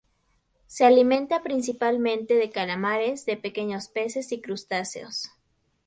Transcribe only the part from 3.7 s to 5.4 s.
peces y crustáceos.